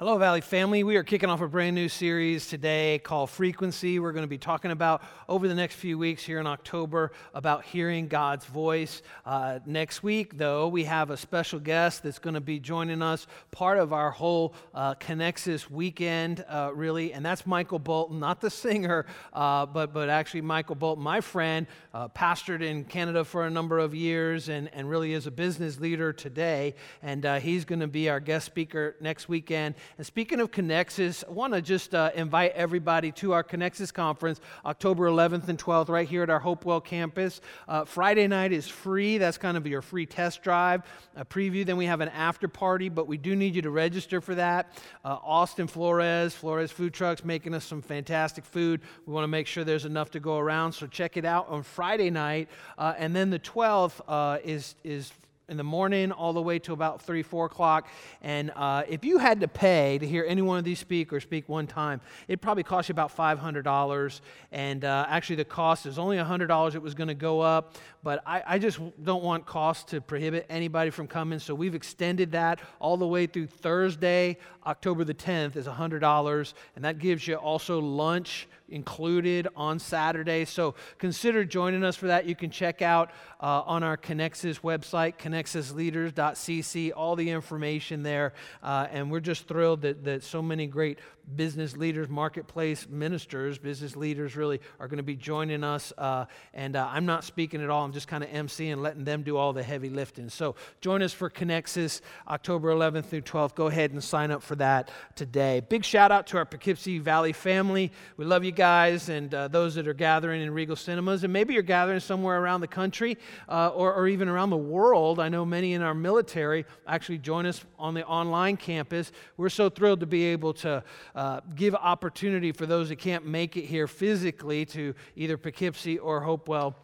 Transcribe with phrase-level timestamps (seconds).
[0.00, 0.82] Hello, Valley family.
[0.82, 3.98] We are kicking off a brand new series today called Frequency.
[3.98, 7.66] We're going to be talking about over the next few weeks here in October about
[7.66, 9.02] hearing God's voice.
[9.26, 13.26] Uh, next week, though, we have a special guest that's going to be joining us,
[13.50, 18.48] part of our whole uh, Connexus weekend, uh, really, and that's Michael Bolton, not the
[18.48, 19.04] singer,
[19.34, 23.78] uh, but, but actually Michael Bolton, my friend, uh, pastored in Canada for a number
[23.78, 26.74] of years and, and really is a business leader today.
[27.02, 29.74] And uh, he's going to be our guest speaker next weekend.
[29.98, 34.40] And speaking of Connexus, I want to just uh, invite everybody to our Connexus conference,
[34.64, 37.40] October 11th and 12th, right here at our Hopewell campus.
[37.68, 39.18] Uh, Friday night is free.
[39.18, 40.82] That's kind of your free test drive,
[41.16, 41.66] a preview.
[41.66, 44.78] Then we have an after party, but we do need you to register for that.
[45.04, 48.80] Uh, Austin Flores, Flores Food Trucks, making us some fantastic food.
[49.06, 51.62] We want to make sure there's enough to go around, so check it out on
[51.62, 52.48] Friday night.
[52.78, 55.12] Uh, and then the 12th uh, is is
[55.50, 57.88] in the morning all the way to about 3, 4 o'clock.
[58.22, 61.48] And uh, if you had to pay to hear any one of these speakers speak
[61.48, 64.20] one time, it probably cost you about $500.
[64.52, 67.74] And uh, actually, the cost is only $100 it was going to go up.
[68.02, 71.40] But I, I just don't want costs to prohibit anybody from coming.
[71.40, 76.54] So we've extended that all the way through Thursday, October the 10th, is $100.
[76.76, 80.44] And that gives you also lunch included on Saturday.
[80.44, 82.26] So consider joining us for that.
[82.26, 88.32] You can check out uh, on our Connexus website, connexusleaders.cc, all the information there.
[88.62, 90.98] Uh, and we're just thrilled that, that so many great
[91.36, 95.92] business leaders, marketplace ministers, business leaders really are going to be joining us.
[95.96, 97.84] Uh, and uh, I'm not speaking at all.
[97.84, 100.28] I'm just kind of emceeing, letting them do all the heavy lifting.
[100.28, 103.54] So join us for Connexus October 11th through 12th.
[103.54, 105.60] Go ahead and sign up for that today.
[105.60, 107.92] Big shout out to our Poughkeepsie Valley family.
[108.16, 111.24] We love you guys and uh, those that are gathering in Regal Cinemas.
[111.24, 115.20] And maybe you're gathering somewhere around the country uh, or, or even around the world.
[115.20, 119.12] I know many in our military actually join us on the online campus.
[119.36, 120.82] We're so thrilled to be able to
[121.14, 125.98] uh, Uh, give opportunity for those that can't make it here physically to either Poughkeepsie
[125.98, 126.74] or Hopewell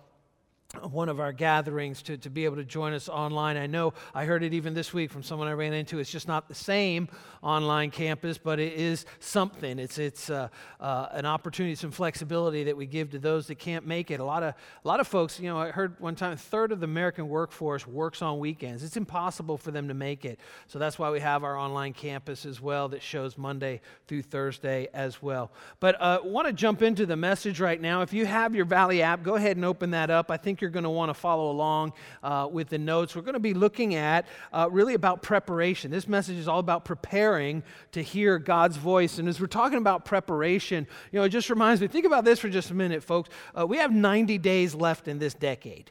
[0.83, 3.57] one of our gatherings to, to be able to join us online.
[3.57, 5.99] I know I heard it even this week from someone I ran into.
[5.99, 7.09] It's just not the same
[7.43, 9.79] online campus, but it is something.
[9.79, 10.49] It's, it's uh,
[10.81, 14.19] uh, an opportunity, some flexibility that we give to those that can't make it.
[14.19, 16.73] A lot, of, a lot of folks, you know, I heard one time a third
[16.73, 18.83] of the American workforce works on weekends.
[18.83, 20.41] It's impossible for them to make it.
[20.67, 24.89] So that's why we have our online campus as well that shows Monday through Thursday
[24.93, 25.53] as well.
[25.79, 28.03] But I uh, want to jump into the message right now.
[28.03, 30.31] If you have your Valley app, go ahead and open that up.
[30.31, 33.15] I think you're going to want to follow along uh, with the notes.
[33.15, 35.91] We're going to be looking at uh, really about preparation.
[35.91, 37.63] This message is all about preparing
[37.93, 39.19] to hear God's voice.
[39.19, 42.39] And as we're talking about preparation, you know, it just reminds me think about this
[42.39, 43.31] for just a minute, folks.
[43.59, 45.91] Uh, we have 90 days left in this decade,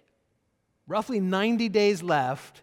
[0.87, 2.61] roughly 90 days left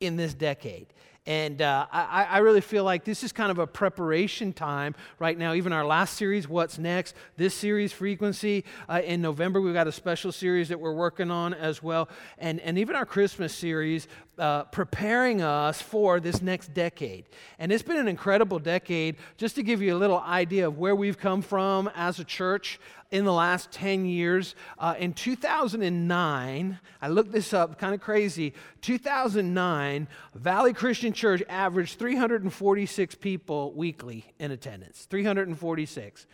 [0.00, 0.86] in this decade.
[1.26, 5.36] And uh, I, I, really feel like this is kind of a preparation time right
[5.36, 5.52] now.
[5.52, 9.92] Even our last series, What's Next, this series, Frequency, uh, in November, we've got a
[9.92, 12.08] special series that we're working on as well.
[12.38, 14.08] And, and even our Christmas series,
[14.38, 17.26] uh, preparing us for this next decade.
[17.58, 19.16] And it's been an incredible decade.
[19.36, 22.80] Just to give you a little idea of where we've come from as a church,
[23.10, 24.54] in the last 10 years.
[24.78, 28.54] Uh, in 2009, I looked this up, kind of crazy.
[28.82, 35.06] 2009, Valley Christian Church averaged 346 people weekly in attendance.
[35.10, 36.26] 346.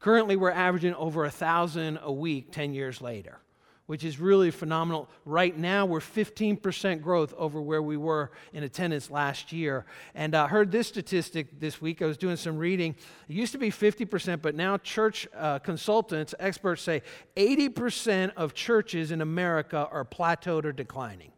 [0.00, 3.38] Currently, we're averaging over a 1,000 a week 10 years later
[3.86, 5.08] which is really phenomenal.
[5.24, 9.84] Right now, we're 15% growth over where we were in attendance last year.
[10.14, 12.00] And I heard this statistic this week.
[12.00, 12.94] I was doing some reading.
[13.28, 17.02] It used to be 50%, but now church uh, consultants, experts say
[17.36, 21.32] 80% of churches in America are plateaued or declining.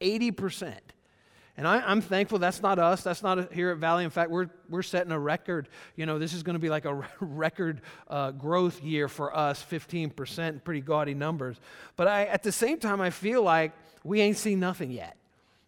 [0.00, 0.78] 80%.
[1.60, 3.02] And I, am thankful that's not us.
[3.02, 4.04] That's not here at Valley.
[4.04, 5.68] In fact, we're, we're setting a record.
[5.94, 9.62] You know, this is going to be like a record uh, growth year for us
[9.70, 11.60] 15%, pretty gaudy numbers.
[11.96, 13.72] But I, at the same time, I feel like
[14.04, 15.18] we ain't seen nothing yet.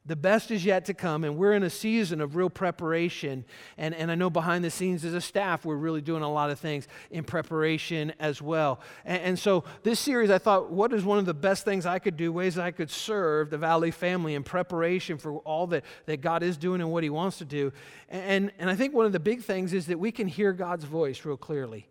[0.05, 3.45] The best is yet to come, and we're in a season of real preparation.
[3.79, 6.51] And, and I know behind the scenes as a staff, we're really doing a lot
[6.51, 8.81] of things in preparation as well.
[9.05, 12.01] And, and so, this series, I thought, what is one of the best things I
[12.01, 16.21] could do, ways I could serve the Valley family in preparation for all that, that
[16.21, 17.73] God is doing and what He wants to do?
[18.09, 20.85] And, and I think one of the big things is that we can hear God's
[20.85, 21.87] voice real clearly.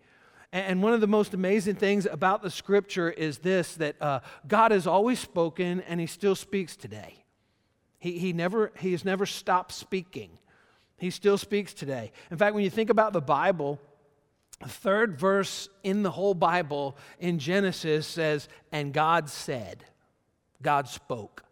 [0.52, 4.20] And one of the most amazing things about the scripture is this that uh,
[4.50, 7.21] God has always spoken and He still speaks today.
[8.02, 10.32] He, he, never, he has never stopped speaking.
[10.98, 12.12] He still speaks today.
[12.32, 13.80] In fact, when you think about the Bible,
[14.60, 19.86] the third verse in the whole Bible in Genesis says, And God said,
[20.64, 21.44] God spoke.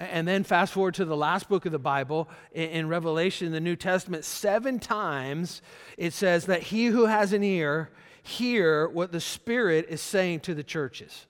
[0.00, 3.76] And then fast forward to the last book of the Bible in Revelation, the New
[3.76, 5.60] Testament, seven times
[5.98, 7.90] it says that he who has an ear
[8.22, 11.26] hear what the Spirit is saying to the churches.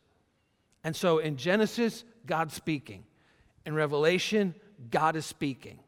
[0.84, 3.02] And so in Genesis, God's speaking.
[3.66, 4.54] In Revelation,
[4.90, 5.78] God is speaking.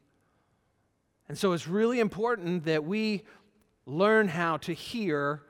[1.29, 3.23] And so it's really important that we
[3.87, 5.43] learn how to hear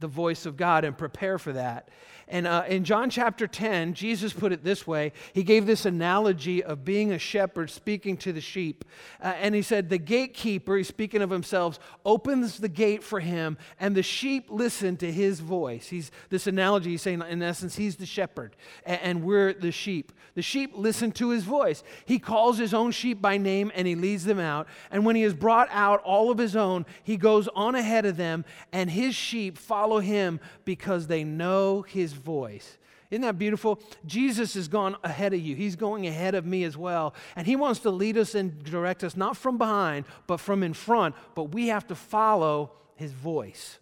[0.00, 1.88] the voice of God and prepare for that.
[2.30, 6.62] And uh, in John chapter 10, Jesus put it this way He gave this analogy
[6.62, 8.84] of being a shepherd speaking to the sheep.
[9.20, 13.58] Uh, and he said, The gatekeeper, he's speaking of himself, opens the gate for him,
[13.80, 15.88] and the sheep listen to his voice.
[15.88, 18.54] He's this analogy, he's saying, in essence, he's the shepherd,
[18.86, 20.12] and, and we're the sheep.
[20.34, 21.82] The sheep listen to his voice.
[22.04, 24.68] He calls his own sheep by name and he leads them out.
[24.90, 28.16] And when he has brought out all of his own, he goes on ahead of
[28.16, 32.78] them, and his sheep follow him because they know his voice.
[33.10, 33.80] Isn't that beautiful?
[34.06, 35.56] Jesus has gone ahead of you.
[35.56, 37.14] He's going ahead of me as well.
[37.34, 40.74] And He wants to lead us and direct us, not from behind, but from in
[40.74, 41.16] front.
[41.34, 43.78] But we have to follow His voice.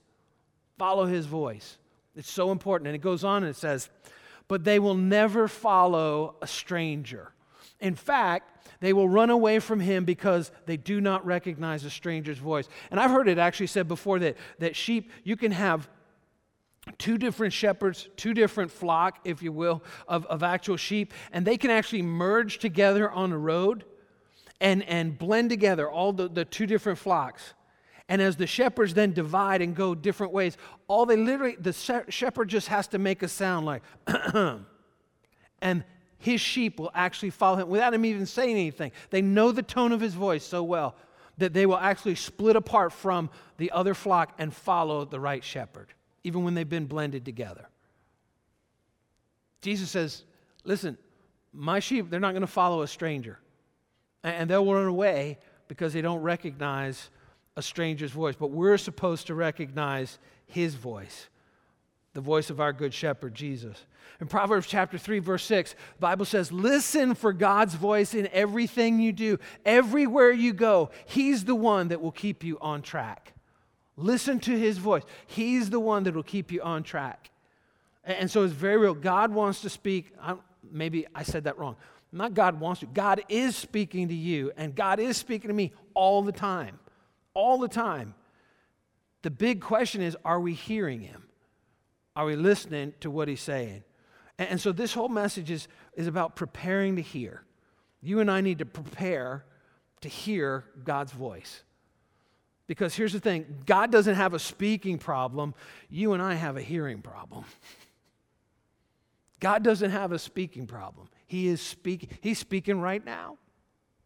[0.78, 1.76] Follow His voice.
[2.16, 2.88] It's so important.
[2.88, 3.90] And it goes on and it says,
[4.48, 7.32] But they will never follow a stranger.
[7.80, 12.38] In fact, they will run away from him because they do not recognize a stranger's
[12.38, 12.68] voice.
[12.90, 15.88] And I've heard it actually said before that, that sheep, you can have
[16.98, 21.56] two different shepherds, two different flock, if you will, of, of actual sheep, and they
[21.56, 23.84] can actually merge together on the road
[24.60, 27.54] and, and blend together, all the, the two different flocks.
[28.08, 30.56] And as the shepherds then divide and go different ways,
[30.86, 31.72] all they literally, the
[32.08, 33.82] shepherd just has to make a sound like,
[35.60, 35.84] and
[36.18, 38.92] his sheep will actually follow him without him even saying anything.
[39.10, 40.96] They know the tone of his voice so well
[41.36, 45.92] that they will actually split apart from the other flock and follow the right shepherd
[46.24, 47.68] even when they've been blended together.
[49.60, 50.24] Jesus says,
[50.64, 50.98] Listen,
[51.52, 53.38] my sheep, they're not going to follow a stranger.
[54.22, 55.38] And they'll run away
[55.68, 57.10] because they don't recognize
[57.56, 58.34] a stranger's voice.
[58.36, 61.28] But we're supposed to recognize his voice,
[62.14, 63.86] the voice of our good shepherd, Jesus.
[64.20, 68.98] In Proverbs chapter 3, verse 6, the Bible says, Listen for God's voice in everything
[69.00, 69.38] you do.
[69.64, 73.34] Everywhere you go, He's the one that will keep you on track.
[73.98, 75.02] Listen to his voice.
[75.26, 77.30] He's the one that will keep you on track.
[78.04, 78.94] And so it's very real.
[78.94, 80.14] God wants to speak.
[80.22, 80.38] I'm,
[80.70, 81.76] maybe I said that wrong.
[82.12, 82.86] Not God wants to.
[82.86, 86.78] God is speaking to you, and God is speaking to me all the time.
[87.34, 88.14] All the time.
[89.22, 91.24] The big question is are we hearing him?
[92.14, 93.82] Are we listening to what he's saying?
[94.38, 97.42] And, so this whole message is, is about preparing to hear.
[98.00, 99.44] You and I need to prepare
[100.02, 101.64] to hear God's voice.
[102.68, 105.54] Because here's the thing God doesn't have a speaking problem,
[105.90, 107.44] you and I have a hearing problem.
[109.40, 111.08] God doesn't have a speaking problem.
[111.26, 113.38] He is speaking, He's speaking right now.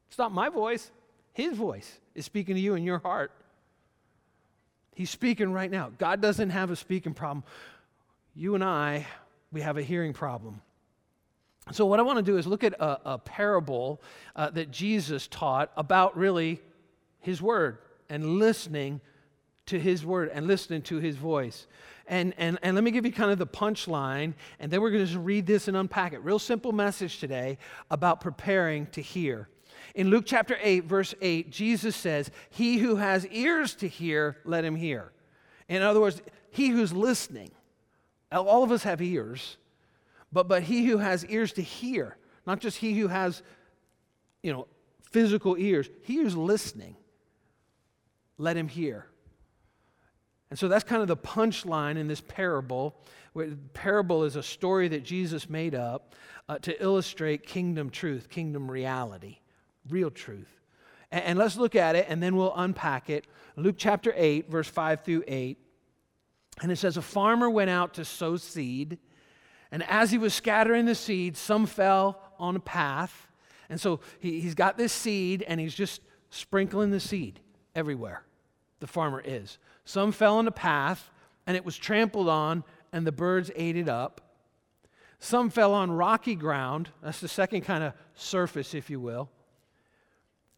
[0.09, 0.91] It's not my voice,
[1.35, 3.33] His voice is speaking to you in your heart.
[4.95, 5.91] He's speaking right now.
[5.99, 7.45] God doesn't have a speaking problem.
[8.35, 9.07] You and I,
[9.51, 10.61] we have a hearing problem.
[11.73, 14.03] So, what I want to do is look at a, a parable
[14.37, 16.61] uh, that Jesus taught about really
[17.21, 17.79] His Word
[18.13, 19.01] and listening
[19.65, 21.67] to his word and listening to his voice.
[22.07, 25.03] And, and, and let me give you kind of the punchline, and then we're going
[25.03, 26.19] to just read this and unpack it.
[26.19, 27.57] Real simple message today
[27.91, 29.49] about preparing to hear.
[29.95, 34.63] In Luke chapter 8, verse 8, Jesus says, He who has ears to hear, let
[34.63, 35.11] him hear.
[35.67, 36.21] In other words,
[36.51, 37.51] he who's listening.
[38.31, 39.57] All of us have ears,
[40.31, 43.43] but, but he who has ears to hear, not just he who has,
[44.43, 44.67] you know,
[45.03, 46.97] physical ears, he who's listening
[48.43, 49.07] let him hear.
[50.51, 52.97] And so that's kind of the punchline in this parable.
[53.73, 56.15] Parable is a story that Jesus made up
[56.49, 59.39] uh, to illustrate kingdom truth, kingdom reality,
[59.89, 60.61] real truth.
[61.11, 63.27] And, and let's look at it and then we'll unpack it.
[63.57, 65.59] Luke chapter 8, verse 5 through 8.
[66.61, 68.99] And it says, A farmer went out to sow seed,
[69.71, 73.29] and as he was scattering the seed, some fell on a path.
[73.71, 77.41] And so he, he's got this seed and he's just sprinkling the seed
[77.75, 78.27] everywhere
[78.83, 79.59] the farmer is.
[79.85, 81.11] Some fell in a path,
[81.47, 84.21] and it was trampled on, and the birds ate it up.
[85.21, 86.91] Some fell on rocky ground.
[87.01, 89.31] That's the second kind of surface, if you will.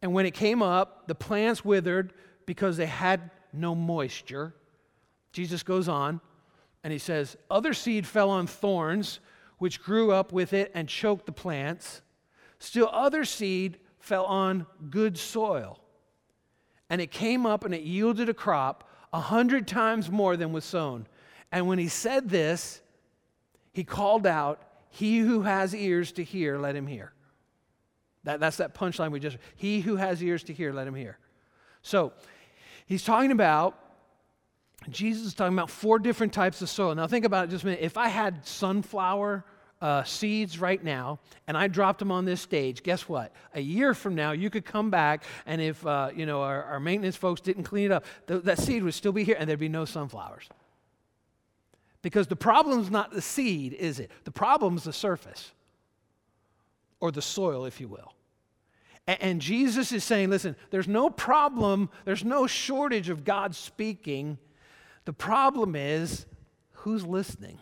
[0.01, 2.13] And when it came up, the plants withered
[2.47, 4.55] because they had no moisture.
[5.31, 6.19] Jesus goes on
[6.83, 9.19] and he says, Other seed fell on thorns,
[9.59, 12.01] which grew up with it and choked the plants.
[12.57, 15.79] Still, other seed fell on good soil
[16.89, 20.65] and it came up and it yielded a crop a hundred times more than was
[20.65, 21.07] sown.
[21.51, 22.81] And when he said this,
[23.71, 27.13] he called out, He who has ears to hear, let him hear.
[28.23, 31.17] That, that's that punchline we just, he who has ears to hear, let him hear.
[31.81, 32.13] So
[32.87, 33.79] he's talking about,
[34.89, 36.95] Jesus is talking about four different types of soil.
[36.95, 37.81] Now think about it just a minute.
[37.83, 39.45] If I had sunflower
[39.81, 43.33] uh, seeds right now and I dropped them on this stage, guess what?
[43.53, 46.79] A year from now, you could come back and if, uh, you know, our, our,
[46.79, 49.59] maintenance folks didn't clean it up, th- that seed would still be here and there'd
[49.59, 50.47] be no sunflowers.
[52.01, 54.11] Because the problem's not the seed, is it?
[54.23, 55.51] The problem's the surface
[56.99, 58.13] or the soil, if you will.
[59.07, 64.37] And, and Jesus is saying, listen, there's no problem, there's no shortage of God speaking.
[65.05, 66.25] The problem is
[66.71, 67.59] who's listening?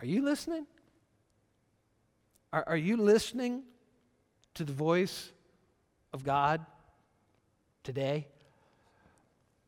[0.00, 0.66] Are you listening?
[2.52, 3.62] Are, are you listening
[4.54, 5.32] to the voice
[6.12, 6.64] of God
[7.82, 8.26] today?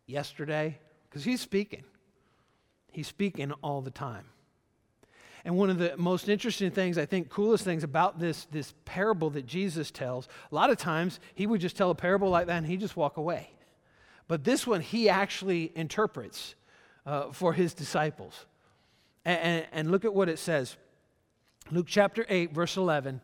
[0.06, 0.78] Yesterday?
[1.08, 1.85] Because He's speaking.
[2.92, 4.25] He's speaking all the time.
[5.44, 9.30] And one of the most interesting things, I think, coolest things about this, this parable
[9.30, 12.58] that Jesus tells, a lot of times he would just tell a parable like that
[12.58, 13.50] and he'd just walk away.
[14.26, 16.54] But this one he actually interprets
[17.06, 18.47] uh, for his disciples.
[19.25, 20.76] And, and, and look at what it says
[21.71, 23.21] Luke chapter 8, verse 11.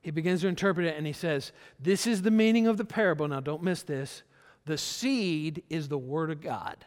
[0.00, 3.26] He begins to interpret it and he says, This is the meaning of the parable.
[3.26, 4.22] Now, don't miss this.
[4.64, 6.84] The seed is the word of God.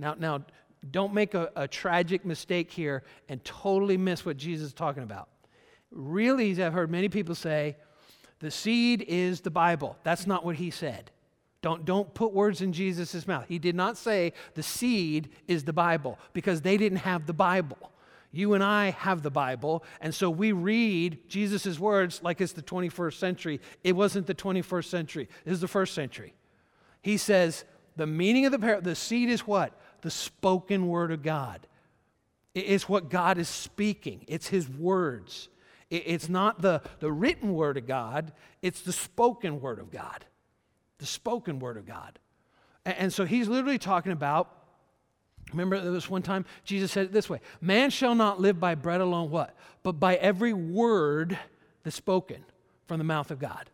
[0.00, 0.44] Now, now
[0.90, 5.28] don't make a, a tragic mistake here and totally miss what Jesus is talking about.
[5.90, 7.76] Really, I've heard many people say,
[8.40, 9.96] the seed is the Bible.
[10.04, 11.10] That's not what he said.
[11.60, 13.46] Don't, don't put words in Jesus' mouth.
[13.48, 17.90] He did not say the seed is the Bible because they didn't have the Bible.
[18.30, 22.62] You and I have the Bible, and so we read Jesus' words like it's the
[22.62, 23.60] 21st century.
[23.82, 26.34] It wasn't the 21st century, it is the first century.
[27.02, 27.64] He says,
[27.96, 29.72] the meaning of the parable, the seed is what?
[30.02, 31.66] the spoken word of God.
[32.54, 35.48] It's what God is speaking, it's His words.
[35.90, 40.26] It's not the, the written word of God, it's the spoken word of God.
[40.98, 42.18] The spoken word of God.
[42.84, 44.57] And so he's literally talking about,
[45.50, 48.74] remember there was one time Jesus said it this way Man shall not live by
[48.74, 49.54] bread alone, what?
[49.82, 51.38] But by every word
[51.82, 52.44] that's spoken
[52.86, 53.70] from the mouth of God.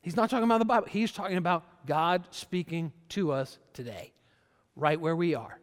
[0.00, 4.12] He's not talking about the Bible, he's talking about God speaking to us today
[4.78, 5.58] right where we are,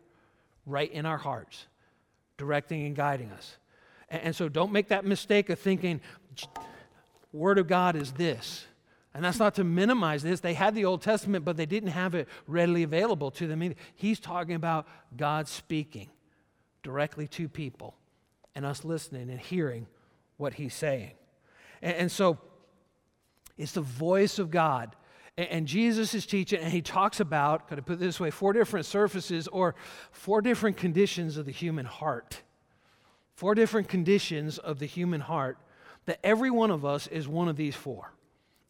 [0.66, 1.68] right in our hearts,
[2.38, 3.58] directing and guiding us.
[4.10, 6.02] And, and so don't make that mistake of thinking,
[7.32, 8.66] Word of God is this.
[9.16, 10.42] And that's not to minimize this.
[10.42, 13.74] They had the Old Testament, but they didn't have it readily available to them.
[13.96, 16.10] He's talking about God speaking
[16.84, 17.96] directly to people
[18.54, 19.88] and us listening and hearing
[20.38, 21.14] what he's saying.
[21.82, 22.38] And, and so
[23.58, 24.96] it's the voice of God
[25.38, 28.54] and Jesus is teaching, and he talks about, could I put it this way, four
[28.54, 29.76] different surfaces or
[30.12, 32.42] four different conditions of the human heart.
[33.34, 35.58] Four different conditions of the human heart
[36.06, 38.14] that every one of us is one of these four.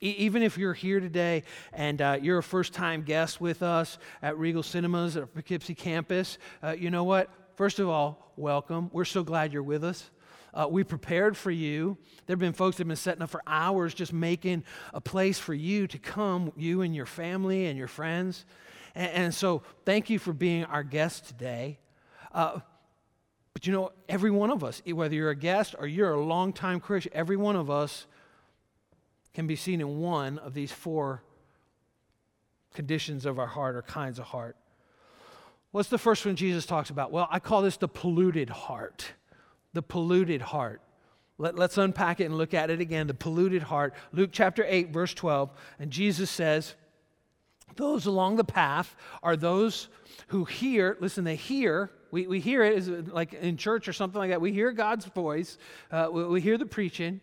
[0.02, 4.38] Even if you're here today and uh, you're a first time guest with us at
[4.38, 7.30] Regal Cinemas at Poughkeepsie campus, uh, you know what?
[7.56, 8.90] First of all, welcome.
[8.92, 10.12] We're so glad you're with us.
[10.54, 11.98] Uh, we prepared for you.
[12.26, 15.38] There have been folks that have been setting up for hours just making a place
[15.40, 18.46] for you to come, you and your family and your friends.
[18.94, 21.80] And, and so, thank you for being our guest today.
[22.34, 22.60] Uh,
[23.54, 26.82] but you know, every one of us, whether you're a guest or you're a longtime
[26.82, 28.06] Christian, every one of us
[29.36, 31.22] can be seen in one of these four
[32.74, 34.56] conditions of our heart or kinds of heart.
[35.72, 37.12] What's the first one Jesus talks about?
[37.12, 39.14] Well, I call this the polluted heart
[39.76, 40.82] the polluted heart.
[41.38, 43.08] Let, us unpack it and look at it again.
[43.08, 43.94] The polluted heart.
[44.14, 45.52] Luke chapter 8, verse 12.
[45.80, 46.76] And Jesus says,
[47.76, 49.90] Those along the path are those
[50.28, 51.92] who hear, listen, they hear.
[52.10, 54.40] We, we hear it like in church or something like that.
[54.40, 55.58] We hear God's voice,
[55.92, 57.20] uh, we, we hear the preaching.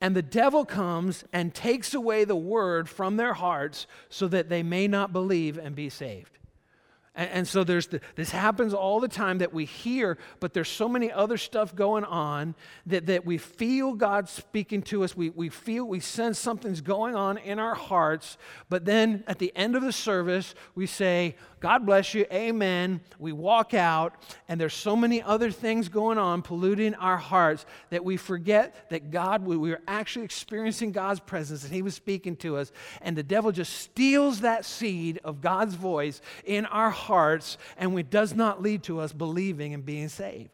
[0.00, 4.62] And the devil comes and takes away the word from their hearts so that they
[4.62, 6.37] may not believe and be saved.
[7.18, 10.68] And, and so there's the, this happens all the time that we hear, but there's
[10.68, 12.54] so many other stuff going on
[12.86, 15.14] that, that we feel God speaking to us.
[15.14, 18.38] We, we feel, we sense something's going on in our hearts,
[18.70, 23.00] but then at the end of the service, we say, God bless you, amen.
[23.18, 24.14] We walk out,
[24.48, 29.10] and there's so many other things going on polluting our hearts that we forget that
[29.10, 32.70] God, we were actually experiencing God's presence and He was speaking to us.
[33.02, 38.10] And the devil just steals that seed of God's voice in our hearts, and it
[38.10, 40.50] does not lead to us believing and being saved.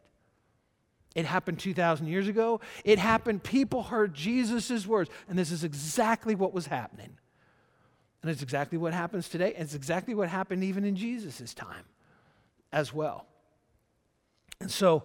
[1.15, 2.59] It happened 2,000 years ago.
[2.83, 7.17] It happened, people heard Jesus' words, and this is exactly what was happening.
[8.21, 9.53] And it's exactly what happens today.
[9.53, 11.85] And it's exactly what happened even in Jesus' time
[12.73, 13.27] as well.
[14.59, 15.03] And so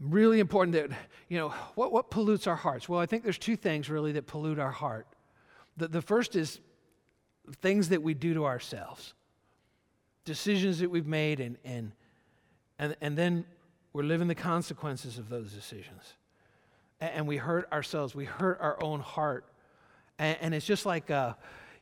[0.00, 2.88] really important that, you know, what, what pollutes our hearts?
[2.88, 5.06] Well, I think there's two things really that pollute our heart.
[5.76, 6.60] The, the first is
[7.62, 9.14] things that we do to ourselves,
[10.24, 11.92] decisions that we've made, and, and,
[12.78, 13.44] and, and then
[13.92, 16.14] we're living the consequences of those decisions.
[17.00, 19.44] And, and we hurt ourselves, we hurt our own heart.
[20.18, 21.34] And, and it's just like, uh,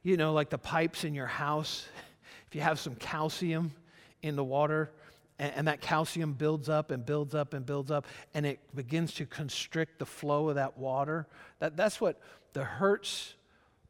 [0.03, 1.87] you know, like the pipes in your house.
[2.49, 3.73] If you have some calcium
[4.21, 4.91] in the water,
[5.39, 9.15] and, and, that calcium builds up and builds up and builds up, and it begins
[9.15, 11.27] to constrict the flow of that water.
[11.61, 12.21] That, that's what
[12.53, 13.37] the hurts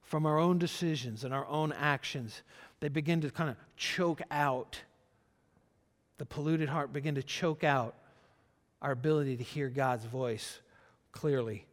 [0.00, 2.42] from our own decisions and our own actions,
[2.83, 4.83] they begin to kind of choke out.
[6.19, 7.95] The polluted heart begin to choke out
[8.83, 10.61] our ability to hear God's voice
[11.12, 11.65] clearly.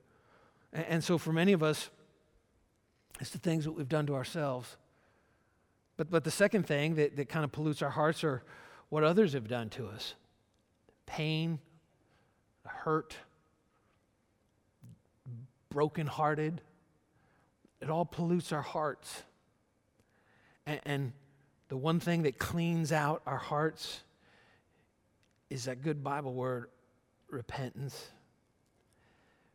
[0.72, 1.90] And, and so for many of us,
[3.20, 4.78] it's the things that we've done to ourselves.
[5.98, 8.44] But, but the second thing that, that kind of pollutes our hearts are
[8.90, 10.14] what others have done to us
[11.08, 11.58] pain,
[12.68, 13.16] hurt,
[15.70, 16.62] brokenhearted.
[17.82, 19.24] It all pollutes our hearts.
[20.70, 21.14] And, and
[21.70, 24.02] the one thing that cleans out our hearts
[25.50, 26.70] is that good Bible word,
[27.30, 28.08] repentance.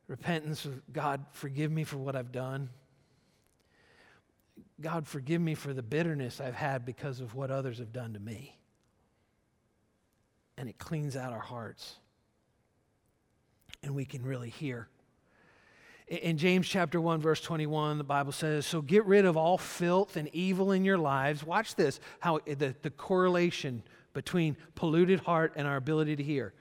[0.08, 2.68] Repentance, God, forgive me for what I've done.
[4.80, 8.20] God, forgive me for the bitterness I've had because of what others have done to
[8.20, 8.58] me.
[10.58, 11.94] And it cleans out our hearts.
[13.82, 14.88] And we can really hear.
[16.06, 20.16] In James chapter 1, verse 21, the Bible says, So get rid of all filth
[20.16, 21.42] and evil in your lives.
[21.42, 23.82] Watch this, how the, the correlation
[24.12, 26.52] between polluted heart and our ability to hear.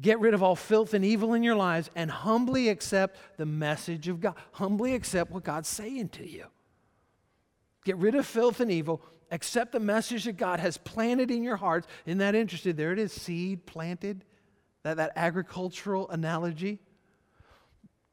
[0.00, 4.08] Get rid of all filth and evil in your lives and humbly accept the message
[4.08, 4.34] of God.
[4.52, 6.46] Humbly accept what God's saying to you.
[7.84, 9.02] Get rid of filth and evil.
[9.30, 11.86] Accept the message that God has planted in your hearts.
[12.06, 12.76] In that interested?
[12.76, 14.24] There it is, seed planted.
[14.82, 16.80] That, that agricultural analogy.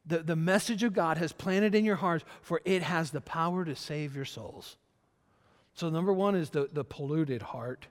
[0.06, 3.64] The, the message of God has planted in your hearts, for it has the power
[3.64, 4.76] to save your souls.
[5.74, 7.86] So, number one is the, the polluted heart.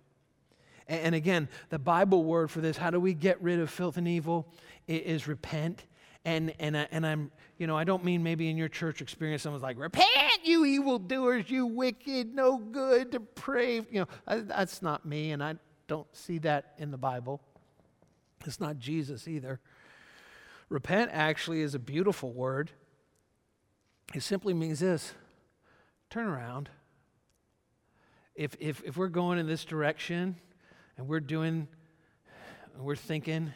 [0.88, 3.98] And, and again, the Bible word for this, how do we get rid of filth
[3.98, 4.48] and evil,
[4.88, 5.86] it is repent.
[6.24, 9.42] And, and, I, and I'm, you know, I don't mean maybe in your church experience,
[9.42, 10.07] someone's like, repent,
[10.44, 13.88] you evildoers, you wicked, no good, depraved.
[13.92, 15.55] You know, I, that's not me, and I
[15.88, 17.42] don't see that in the Bible.
[18.46, 19.59] It's not Jesus either.
[20.72, 22.72] Repent actually is a beautiful word.
[24.16, 25.14] It simply means this
[26.10, 26.70] turn around.
[28.36, 30.38] If, if, if we're going in this direction
[30.98, 31.68] and we're doing,
[32.74, 33.51] and we're thinking,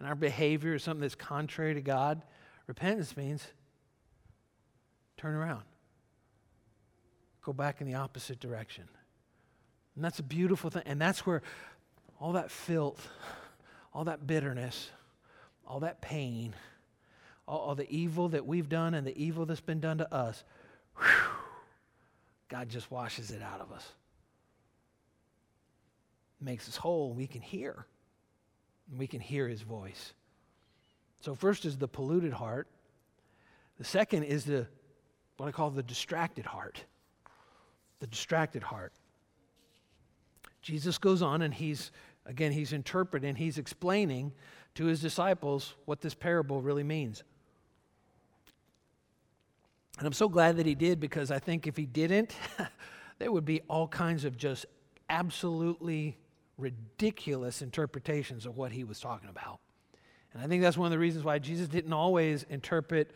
[0.00, 2.22] and our behavior is something that's contrary to God,
[2.66, 3.46] repentance means
[5.16, 5.62] turn around,
[7.40, 8.88] go back in the opposite direction.
[9.94, 10.82] And that's a beautiful thing.
[10.86, 11.40] And that's where
[12.20, 13.08] all that filth,
[13.94, 14.90] all that bitterness,
[15.68, 16.54] all that pain,
[17.46, 20.42] all, all the evil that we've done and the evil that's been done to us,
[20.96, 21.06] whew,
[22.48, 23.86] God just washes it out of us.
[26.40, 27.12] Makes us whole.
[27.12, 27.84] We can hear.
[28.96, 30.14] We can hear his voice.
[31.20, 32.68] So, first is the polluted heart.
[33.76, 34.66] The second is the
[35.36, 36.82] what I call the distracted heart.
[38.00, 38.92] The distracted heart.
[40.62, 41.90] Jesus goes on and he's,
[42.24, 44.32] again, he's interpreting, he's explaining
[44.78, 47.24] to his disciples what this parable really means.
[49.98, 52.36] And I'm so glad that he did because I think if he didn't,
[53.18, 54.66] there would be all kinds of just
[55.10, 56.16] absolutely
[56.58, 59.58] ridiculous interpretations of what he was talking about.
[60.32, 63.10] And I think that's one of the reasons why Jesus didn't always interpret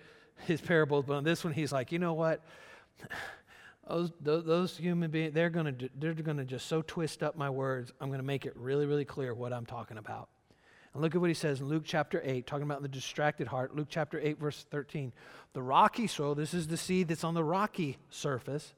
[0.49, 2.45] his parables, but on this one, he's like, you know what?
[3.89, 7.51] Those, those human beings, they're going to they're going to just so twist up my
[7.51, 7.93] words.
[8.01, 10.29] I'm going to make it really, really clear what I'm talking about.
[10.93, 13.75] And look at what he says in Luke chapter 8, talking about the distracted heart.
[13.75, 15.13] Luke chapter 8, verse 13.
[15.55, 18.75] The rocky soil, this is the seed that's on the rocky surface,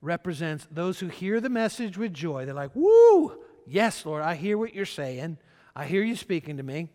[0.00, 2.44] represents those who hear the message with joy.
[2.44, 5.38] They're like, woo, yes, Lord, I hear what you're saying.
[5.76, 6.88] I hear you speaking to me.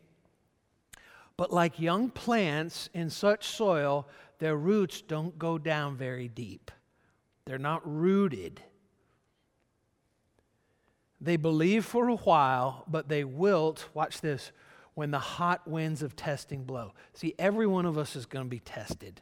[1.38, 4.08] But like young plants in such soil,
[4.40, 6.70] their roots don't go down very deep.
[7.46, 8.62] They're not rooted.
[11.24, 14.52] They believe for a while, but they wilt, watch this,
[14.94, 16.94] when the hot winds of testing blow.
[17.14, 19.22] See, every one of us is going to be tested.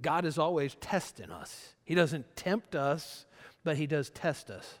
[0.00, 1.74] God is always testing us.
[1.84, 3.26] He doesn't tempt us,
[3.64, 4.78] but He does test us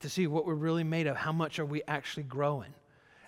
[0.00, 1.16] to see what we're really made of.
[1.16, 2.72] How much are we actually growing?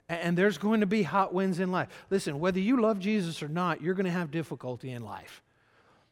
[0.09, 1.89] And there's going to be hot winds in life.
[2.09, 5.43] Listen, whether you love Jesus or not, you're going to have difficulty in life.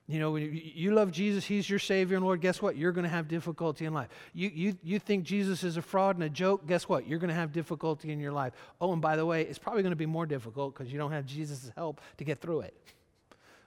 [0.09, 2.77] You know, when you love Jesus, He's your Savior and Lord, guess what?
[2.77, 4.09] You're going to have difficulty in life.
[4.35, 7.09] You, you, you think Jesus is a fraud and a joke, guess what?
[7.09, 8.53] You're going to have difficulty in your life.
[8.81, 11.11] Oh, and by the way, it's probably going to be more difficult because you don't
[11.11, 12.75] have Jesus' help to get through it.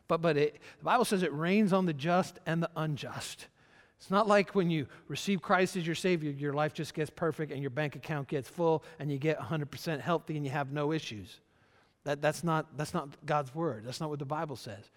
[0.07, 3.47] But, but it, the Bible says it rains on the just and the unjust.
[3.99, 7.51] It's not like when you receive Christ as your Savior, your life just gets perfect
[7.51, 10.93] and your bank account gets full and you get 100% healthy and you have no
[10.93, 11.41] issues.
[12.05, 13.83] That, that's, not, that's not God's Word.
[13.85, 14.89] That's not what the Bible says.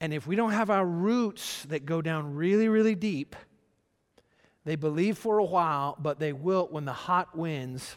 [0.00, 3.34] And if we don't have our roots that go down really, really deep,
[4.64, 7.96] they believe for a while, but they wilt when the hot winds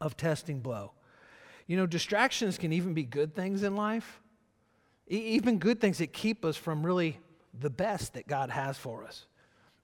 [0.00, 0.92] of testing blow.
[1.66, 4.20] You know, distractions can even be good things in life,
[5.10, 7.18] e- even good things that keep us from really
[7.58, 9.26] the best that God has for us.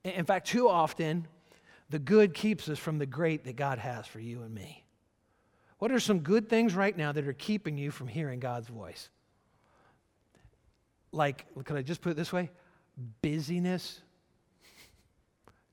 [0.04, 1.26] In fact, too often,
[1.88, 4.84] the good keeps us from the great that God has for you and me.
[5.78, 9.08] What are some good things right now that are keeping you from hearing God's voice?
[11.12, 12.50] Like, could I just put it this way?
[13.22, 14.00] Busyness.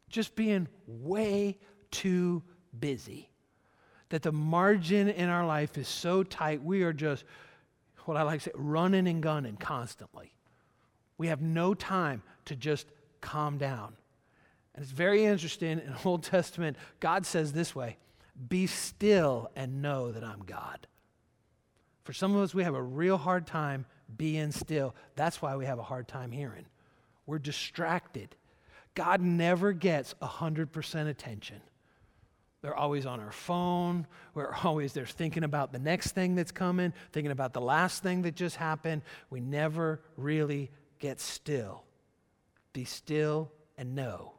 [0.09, 1.57] Just being way
[1.91, 2.43] too
[2.79, 3.29] busy.
[4.09, 7.25] That the margin in our life is so tight, we are just,
[8.05, 10.33] what I like to say, running and gunning constantly.
[11.17, 12.87] We have no time to just
[13.21, 13.95] calm down.
[14.73, 17.97] And it's very interesting in Old Testament, God says this way
[18.47, 20.87] Be still and know that I'm God.
[22.03, 24.95] For some of us, we have a real hard time being still.
[25.15, 26.65] That's why we have a hard time hearing.
[27.25, 28.35] We're distracted.
[28.95, 31.61] God never gets 100% attention.
[32.61, 34.07] They're always on our phone.
[34.33, 38.23] We're always there thinking about the next thing that's coming, thinking about the last thing
[38.23, 39.03] that just happened.
[39.29, 41.83] We never really get still.
[42.73, 44.33] Be still and know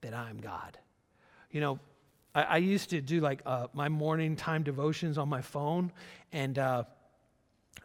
[0.00, 0.78] that I'm God.
[1.50, 1.78] You know,
[2.34, 5.92] I, I used to do like uh, my morning time devotions on my phone,
[6.32, 6.84] and uh,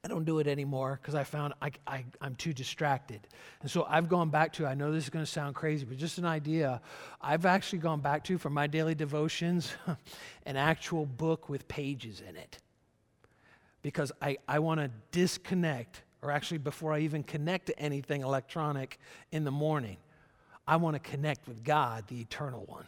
[0.03, 3.27] I don't do it anymore because I found I, I, I'm too distracted.
[3.61, 5.97] And so I've gone back to, I know this is going to sound crazy, but
[5.97, 6.81] just an idea.
[7.21, 9.73] I've actually gone back to, for my daily devotions,
[10.45, 12.57] an actual book with pages in it.
[13.81, 18.99] Because I, I want to disconnect, or actually before I even connect to anything electronic
[19.31, 19.97] in the morning,
[20.67, 22.87] I want to connect with God, the eternal one.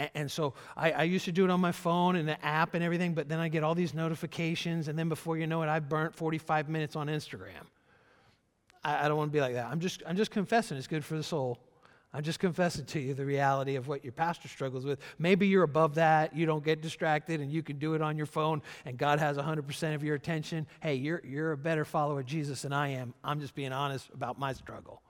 [0.00, 2.72] And, and so I, I, used to do it on my phone and the app
[2.72, 5.68] and everything, but then I get all these notifications, and then before you know it,
[5.68, 7.68] I've burnt 45 minutes on Instagram.
[8.82, 9.66] I, I don't want to be like that.
[9.66, 11.58] I'm just, I'm just confessing it's good for the soul.
[12.14, 15.00] I'm just confessing to you the reality of what your pastor struggles with.
[15.18, 18.26] Maybe you're above that, you don't get distracted, and you can do it on your
[18.26, 20.66] phone, and God has 100% of your attention.
[20.80, 23.12] Hey, you're, you're a better follower of Jesus than I am.
[23.22, 25.02] I'm just being honest about my struggle.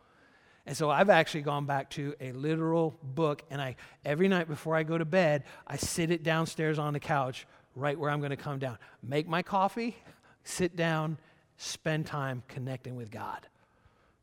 [0.71, 4.77] And so I've actually gone back to a literal book, and I every night before
[4.77, 8.31] I go to bed, I sit it downstairs on the couch, right where I'm going
[8.31, 9.97] to come down, make my coffee,
[10.45, 11.19] sit down,
[11.57, 13.49] spend time connecting with God,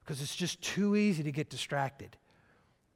[0.05, 2.15] because it's just too easy to get distracted.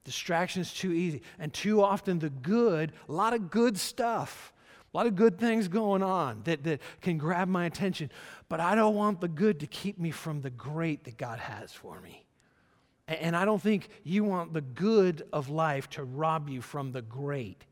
[0.06, 4.54] Distraction is too easy, and too often the good, a lot of good stuff.
[4.94, 8.12] A lot of good things going on that, that can grab my attention,
[8.48, 11.74] but I don't want the good to keep me from the great that God has
[11.74, 12.24] for me.
[13.20, 17.02] And I don't think you want the good of life to rob you from the
[17.02, 17.66] great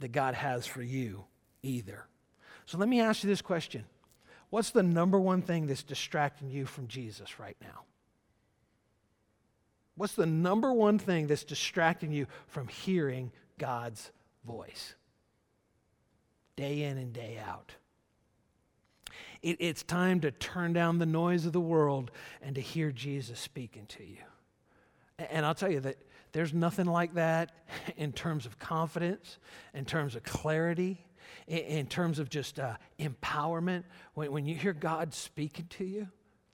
[0.00, 1.24] that God has for you
[1.62, 2.04] either.
[2.66, 3.84] So let me ask you this question
[4.50, 7.84] What's the number one thing that's distracting you from Jesus right now?
[9.94, 14.10] What's the number one thing that's distracting you from hearing God's
[14.44, 14.94] voice?
[16.56, 17.72] Day in and day out.
[19.42, 22.10] It, it's time to turn down the noise of the world
[22.40, 24.22] and to hear Jesus speaking to you.
[25.18, 25.96] And I'll tell you that
[26.32, 27.52] there's nothing like that
[27.96, 29.38] in terms of confidence,
[29.74, 31.04] in terms of clarity,
[31.46, 33.84] in, terms of just uh, empowerment.
[34.14, 36.08] When, when you hear God speaking to you,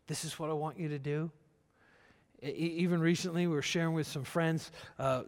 [0.06, 1.30] this is what I want you to do.
[2.42, 4.70] Even recently, we were sharing with some friends.
[4.98, 5.22] Uh,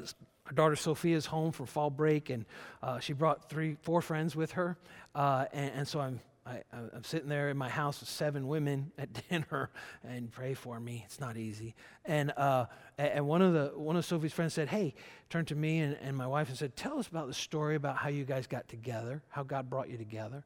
[0.47, 2.45] our daughter Sophia's home for fall break, and
[2.83, 4.77] uh, she brought three, four friends with her.
[5.15, 8.93] Uh, and, and, so I'm I, am sitting there in my house with seven women
[8.99, 9.71] at dinner
[10.03, 11.03] and pray for me.
[11.05, 11.75] It's not easy.
[12.05, 12.67] And, uh,
[12.99, 14.95] and one, of the, one of Sophie's friends said, Hey,
[15.29, 17.97] turned to me and, and my wife and said, Tell us about the story about
[17.97, 20.45] how you guys got together, how God brought you together.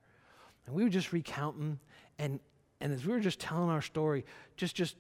[0.67, 1.79] And we were just recounting.
[2.19, 2.41] And,
[2.81, 4.25] and as we were just telling our story,
[4.57, 4.97] just, just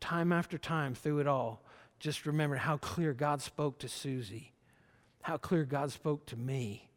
[0.00, 1.64] time after time through it all,
[1.98, 4.52] just remember how clear God spoke to Susie,
[5.22, 6.90] how clear God spoke to me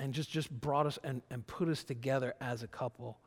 [0.00, 3.18] and just, just brought us and, and put us together as a couple.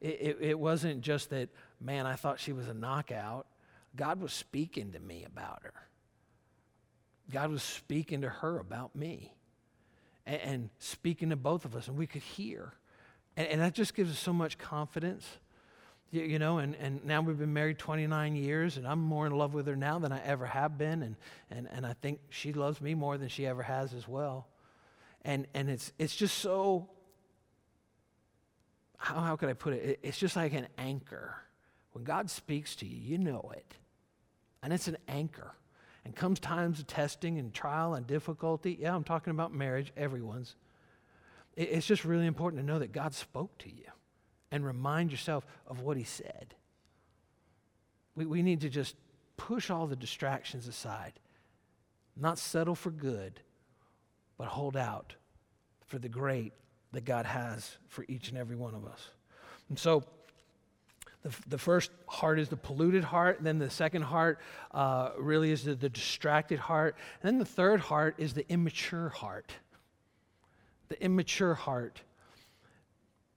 [0.00, 3.46] It, it, it wasn't just that, man, I thought she was a knockout.
[3.94, 5.74] God was speaking to me about her.
[7.30, 9.34] God was speaking to her about me
[10.26, 12.72] and, and speaking to both of us, and we could hear.
[13.36, 15.26] And, and, that just gives us so much confidence.
[16.10, 19.32] you, you know, and, and now we've been married 29 years, and I'm more in
[19.32, 21.16] love with her now than I ever have been, and,
[21.50, 24.46] and, and I think she loves me more than she ever has as well.
[25.24, 26.88] And, and it's, it's just so,
[28.98, 30.00] how, how could I put it?
[30.02, 31.34] It's just like an anchor.
[31.92, 33.76] When God speaks to you, you know it.
[34.62, 35.52] And it's an anchor.
[36.04, 38.76] And comes times of testing and trial and difficulty.
[38.78, 40.54] Yeah, I'm talking about marriage, everyone's.
[41.56, 43.86] It's just really important to know that God spoke to you
[44.50, 46.54] and remind yourself of what He said.
[48.16, 48.96] We, we need to just
[49.36, 51.14] push all the distractions aside,
[52.16, 53.40] not settle for good,
[54.38, 55.14] but hold out
[55.86, 56.52] for the great
[56.92, 59.08] that God has for each and every one of us.
[59.68, 60.04] And so,
[61.22, 63.38] the, the first heart is the polluted heart.
[63.40, 64.40] Then the second heart
[64.72, 66.96] uh, really is the, the distracted heart.
[67.22, 69.50] And then the third heart is the immature heart.
[70.88, 72.02] The immature heart.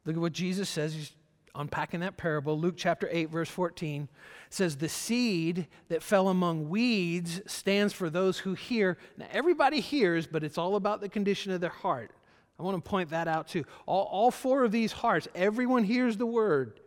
[0.06, 0.94] Look at what Jesus says.
[0.94, 1.12] He's
[1.58, 2.60] unpacking that parable.
[2.60, 4.08] Luke chapter 8, verse 14
[4.50, 8.98] says, The seed that fell among weeds stands for those who hear.
[9.18, 12.12] Now, everybody hears, but it's all about the condition of their heart.
[12.60, 13.66] I want to point that out too.
[13.86, 16.80] All, all four of these hearts, everyone hears the word,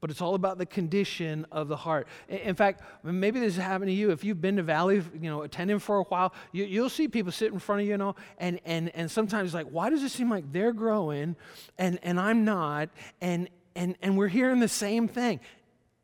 [0.00, 2.08] but it's all about the condition of the heart.
[2.28, 4.10] In fact, maybe this is happening to you.
[4.10, 7.32] If you've been to Valley, you know, attending for a while, you, will see people
[7.32, 10.10] sit in front of you, you know, and, and, and sometimes like, why does it
[10.10, 11.36] seem like they're growing
[11.78, 12.90] and, and I'm not?
[13.20, 15.40] And, and, and we're hearing the same thing.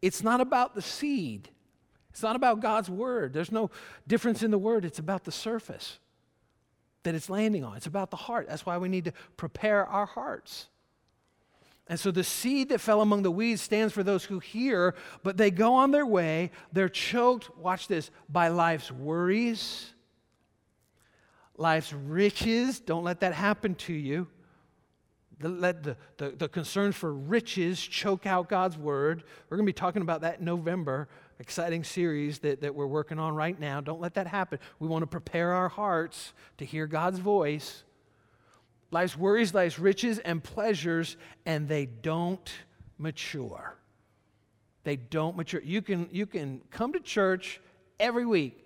[0.00, 1.48] It's not about the seed.
[2.10, 3.32] It's not about God's word.
[3.32, 3.70] There's no
[4.06, 4.84] difference in the word.
[4.84, 5.98] It's about the surface
[7.04, 7.76] that it's landing on.
[7.76, 8.48] It's about the heart.
[8.48, 10.66] That's why we need to prepare our hearts.
[11.86, 15.36] And so the seed that fell among the weeds stands for those who hear, but
[15.36, 16.50] they go on their way.
[16.72, 19.92] They're choked, watch this, by life's worries,
[21.56, 22.78] life's riches.
[22.80, 24.26] Don't let that happen to you.
[25.40, 29.24] Let the, the, the concerns for riches choke out God's word.
[29.48, 31.08] We're going to be talking about that in November.
[31.38, 33.80] Exciting series that, that we're working on right now.
[33.80, 34.58] Don't let that happen.
[34.80, 37.84] We want to prepare our hearts to hear God's voice
[38.90, 42.50] life's worries, life's riches and pleasures, and they don't
[42.96, 43.76] mature.
[44.84, 45.60] They don't mature.
[45.62, 47.60] You can, you can come to church
[48.00, 48.64] every week,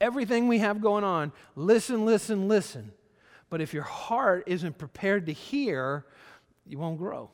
[0.00, 2.92] everything we have going on, listen, listen, listen.
[3.52, 6.06] But if your heart isn't prepared to hear,
[6.64, 7.28] you won't grow.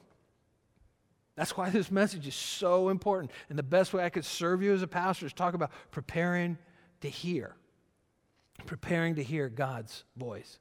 [1.37, 3.31] That's why this message is so important.
[3.48, 6.59] And the best way I could serve you as a pastor is talk about preparing
[7.02, 7.54] to hear,
[8.66, 10.59] preparing to hear God's voice.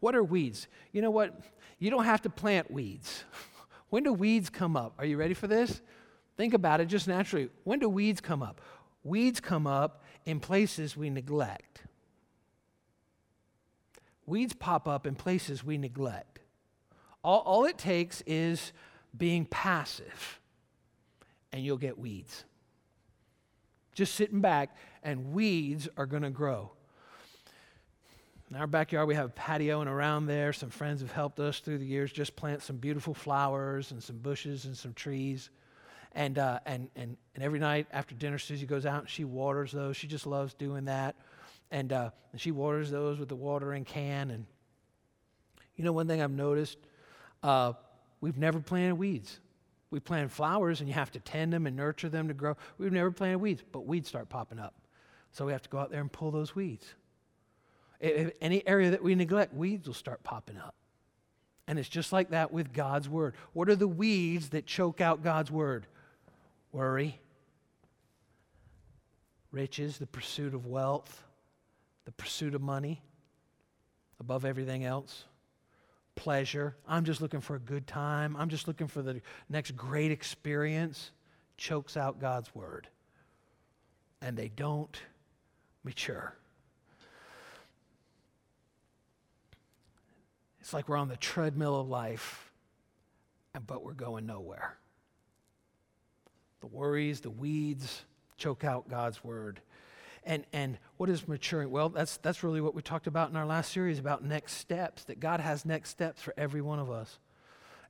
[0.00, 0.68] What are weeds?
[0.92, 1.34] You know what?
[1.78, 3.24] You don't have to plant weeds.
[3.88, 4.92] when do weeds come up?
[4.98, 5.80] Are you ready for this?
[6.36, 7.48] Think about it just naturally.
[7.64, 8.60] When do weeds come up?
[9.02, 11.84] Weeds come up in places we neglect.
[14.30, 16.38] Weeds pop up in places we neglect.
[17.24, 18.72] All, all it takes is
[19.18, 20.38] being passive,
[21.52, 22.44] and you'll get weeds.
[23.92, 26.70] Just sitting back, and weeds are going to grow.
[28.48, 31.58] In our backyard, we have a patio, and around there, some friends have helped us
[31.58, 35.50] through the years just plant some beautiful flowers and some bushes and some trees.
[36.12, 39.72] And, uh, and, and, and every night after dinner, Susie goes out and she waters
[39.72, 39.96] those.
[39.96, 41.16] She just loves doing that.
[41.70, 44.30] And, uh, she waters those with the watering can.
[44.30, 44.46] And
[45.76, 46.78] you know, one thing I've noticed
[47.42, 47.72] uh,
[48.20, 49.40] we've never planted weeds.
[49.90, 52.56] We plant flowers and you have to tend them and nurture them to grow.
[52.78, 54.74] We've never planted weeds, but weeds start popping up.
[55.32, 56.86] So we have to go out there and pull those weeds.
[57.98, 60.74] If any area that we neglect, weeds will start popping up.
[61.66, 63.34] And it's just like that with God's word.
[63.52, 65.86] What are the weeds that choke out God's word?
[66.72, 67.20] Worry,
[69.50, 71.24] riches, the pursuit of wealth,
[72.04, 73.02] the pursuit of money
[74.18, 75.24] above everything else,
[76.14, 76.76] pleasure.
[76.86, 78.36] I'm just looking for a good time.
[78.36, 81.12] I'm just looking for the next great experience.
[81.56, 82.88] Chokes out God's word.
[84.20, 85.00] And they don't
[85.82, 86.36] mature.
[90.60, 92.52] It's like we're on the treadmill of life,
[93.66, 94.76] but we're going nowhere.
[96.60, 98.02] The worries, the weeds
[98.36, 99.60] choke out God's word.
[100.24, 101.70] And, and what is maturing?
[101.70, 105.04] Well, that's, that's really what we talked about in our last series about next steps,
[105.04, 107.18] that God has next steps for every one of us.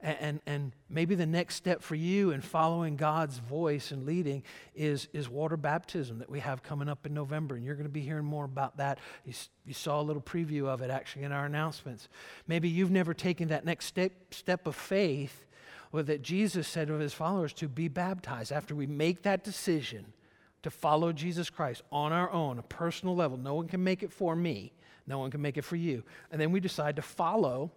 [0.03, 4.43] And, and, and, maybe the next step for you in following God's voice and leading
[4.75, 7.57] is, is water baptism that we have coming up in November.
[7.57, 8.99] And you're going to be hearing more about that.
[9.27, 9.35] You,
[9.67, 12.09] you saw a little preview of it actually in our announcements.
[12.47, 15.45] Maybe you've never taken that next step, step of faith
[15.93, 18.53] or that Jesus said of his followers to be baptized.
[18.53, 20.15] After we make that decision
[20.63, 24.13] to follow Jesus Christ on our own, a personal level, no one can make it
[24.13, 24.73] for me,
[25.07, 26.03] no one can make it for you.
[26.31, 27.73] And then we decide to follow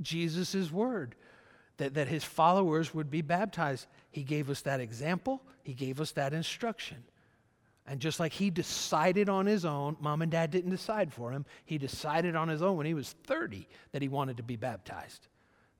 [0.00, 1.14] Jesus' word.
[1.78, 3.86] that, that his followers would be baptized.
[4.10, 7.04] He gave us that example, he gave us that instruction.
[7.86, 11.44] And just like he decided on his own, mom and dad didn't decide for him.
[11.64, 15.26] He decided on his own when he was 30 that he wanted to be baptized.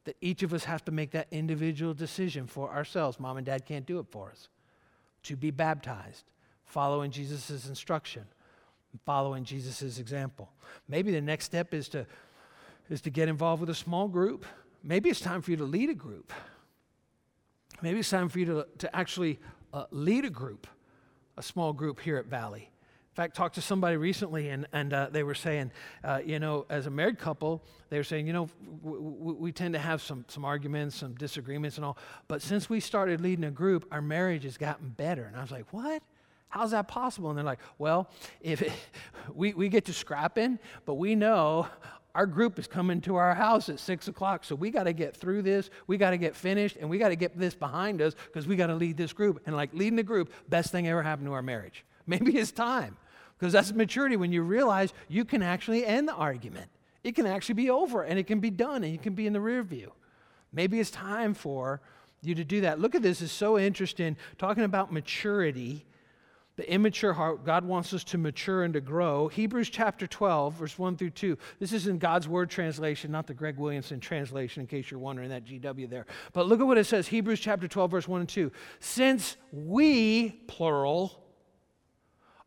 [0.05, 3.21] That each of us have to make that individual decision for ourselves.
[3.21, 4.49] Mom and dad can't do it for us.
[5.25, 6.25] To be baptized,
[6.65, 8.25] following Jesus' instruction,
[9.05, 10.51] following Jesus' example.
[10.89, 12.07] Maybe the next step is to,
[12.91, 14.45] is to get involved with a small group.
[14.83, 16.33] Maybe it's time for you to lead a group.
[17.83, 19.39] Maybe it's time for you to, to actually
[19.73, 20.67] uh, lead a group
[21.37, 22.71] a small group here at Valley.
[23.12, 25.70] In fact, talked to somebody recently, and, and uh, they were saying,
[26.03, 28.48] uh, you know, as a married couple, they were saying, you know,
[28.83, 31.98] w- w- we tend to have some, some arguments, some disagreements, and all.
[32.27, 35.25] But since we started leading a group, our marriage has gotten better.
[35.25, 36.03] And I was like, what?
[36.48, 37.29] How's that possible?
[37.29, 38.09] And they're like, well,
[38.40, 38.72] if it,
[39.35, 41.66] we, we get to scrapping, but we know
[42.14, 45.14] our group is coming to our house at six o'clock, so we got to get
[45.14, 45.68] through this.
[45.87, 48.57] We got to get finished, and we got to get this behind us because we
[48.57, 49.42] got to lead this group.
[49.44, 51.85] And like leading the group, best thing ever happened to our marriage.
[52.07, 52.96] Maybe it's time
[53.43, 56.71] because that's maturity when you realize you can actually end the argument.
[57.03, 59.33] It can actually be over, and it can be done, and you can be in
[59.33, 59.91] the rear view.
[60.53, 61.81] Maybe it's time for
[62.21, 62.79] you to do that.
[62.79, 65.85] Look at this; it's so interesting talking about maturity
[66.57, 69.29] the immature heart, God wants us to mature and to grow.
[69.29, 71.39] Hebrews chapter 12, verse 1 through 2.
[71.59, 75.31] This is in God's Word translation, not the Greg Williamson translation, in case you're wondering
[75.31, 76.05] that GW there.
[76.35, 78.53] But look at what it says Hebrews chapter 12, verse 1 and 2.
[78.81, 81.22] Since we, plural,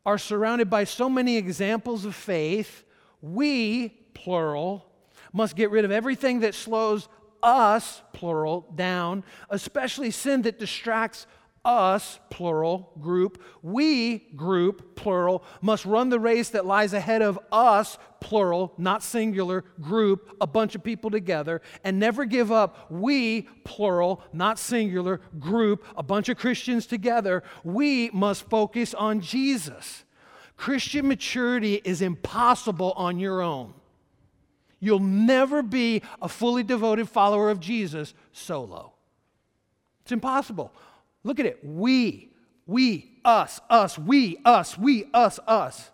[0.06, 2.84] are surrounded by so many examples of faith,
[3.20, 4.86] we, plural,
[5.32, 7.08] must get rid of everything that slows
[7.42, 11.26] us, plural, down, especially sin that distracts
[11.66, 17.98] us, plural, group, we, group, plural, must run the race that lies ahead of us,
[18.20, 22.90] plural, not singular, group, a bunch of people together, and never give up.
[22.90, 27.42] We, plural, not singular, group, a bunch of Christians together.
[27.64, 30.04] We must focus on Jesus.
[30.56, 33.74] Christian maturity is impossible on your own.
[34.78, 38.92] You'll never be a fully devoted follower of Jesus solo.
[40.02, 40.72] It's impossible.
[41.26, 41.58] Look at it.
[41.64, 42.30] We,
[42.66, 45.90] we, us, us, we, us, we, us, us.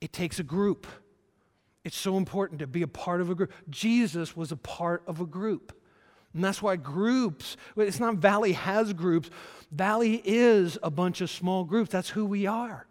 [0.00, 0.86] It takes a group.
[1.82, 3.52] It's so important to be a part of a group.
[3.68, 5.76] Jesus was a part of a group.
[6.32, 9.30] And that's why groups, it's not Valley has groups,
[9.72, 11.90] Valley is a bunch of small groups.
[11.90, 12.86] That's who we are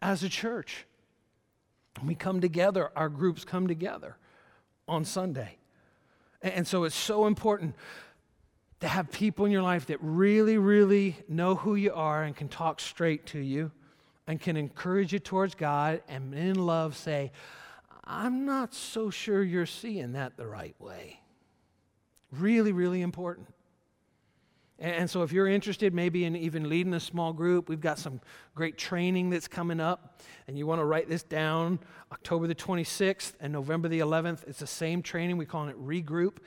[0.00, 0.86] as a church.
[2.02, 4.16] we come together, our groups come together
[4.88, 5.58] on Sunday.
[6.40, 7.74] And so it's so important
[8.82, 12.48] to have people in your life that really, really know who you are and can
[12.48, 13.70] talk straight to you
[14.26, 17.30] and can encourage you towards God and in love say,
[18.02, 21.20] I'm not so sure you're seeing that the right way.
[22.32, 23.46] Really, really important.
[24.80, 28.20] And so, if you're interested maybe in even leading a small group, we've got some
[28.56, 30.20] great training that's coming up.
[30.48, 31.78] And you want to write this down
[32.10, 34.48] October the 26th and November the 11th.
[34.48, 35.36] It's the same training.
[35.36, 36.38] We call it Regroup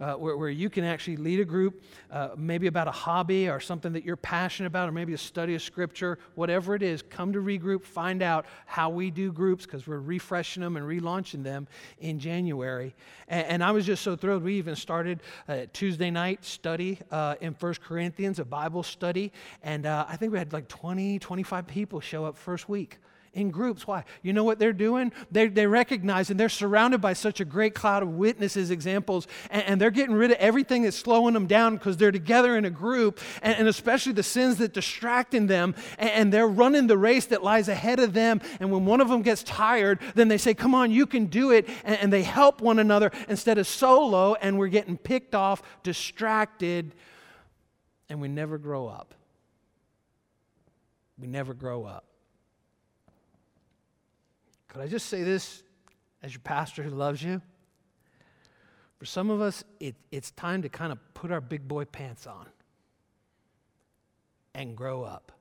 [0.00, 3.60] uh, where, where you can actually lead a group, uh, maybe about a hobby or
[3.60, 7.02] something that you're passionate about, or maybe a study of scripture, whatever it is.
[7.02, 11.42] Come to regroup, find out how we do groups because we're refreshing them and relaunching
[11.42, 11.66] them
[12.00, 12.94] in January.
[13.28, 14.42] And, and I was just so thrilled.
[14.42, 19.32] We even started a Tuesday night study uh, in First Corinthians, a Bible study,
[19.62, 22.98] and uh, I think we had like 20, 25 people show up first week
[23.32, 23.86] in groups.
[23.86, 24.04] Why?
[24.22, 25.12] You know what they're doing?
[25.30, 29.62] They, they recognize and they're surrounded by such a great cloud of witnesses, examples, and,
[29.64, 32.70] and they're getting rid of everything that's slowing them down because they're together in a
[32.70, 37.26] group, and, and, especially the sins that distracting them, and, and they're running the race
[37.26, 38.40] that lies ahead of them.
[38.60, 41.50] And when one of them gets tired, then they say, Come on, you can do
[41.50, 41.68] it.
[41.84, 46.94] And, and they help one another instead of solo, and we're getting picked off, distracted,
[48.08, 49.14] and we never grow up.
[51.18, 52.04] We never grow up.
[54.68, 55.62] Could I just say this
[56.22, 57.40] as your pastor who loves you?
[58.98, 62.26] For some of us, it, it's time to kind of put our big boy pants
[62.26, 62.46] on
[64.54, 65.32] and grow up.